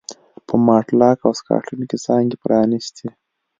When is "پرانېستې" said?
2.43-3.07